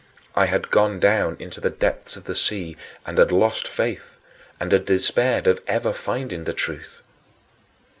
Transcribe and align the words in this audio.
I 0.33 0.47
had 0.47 0.71
gone 0.71 0.99
down 0.99 1.35
into 1.37 1.61
the 1.61 1.69
depths 1.69 2.15
of 2.15 2.23
the 2.23 2.33
sea 2.33 2.75
and 3.05 3.19
had 3.19 3.31
lost 3.31 3.67
faith, 3.67 4.17
and 4.59 4.71
had 4.71 4.85
despaired 4.87 5.45
of 5.45 5.61
ever 5.67 5.93
finding 5.93 6.45
the 6.45 6.53
truth. 6.53 7.03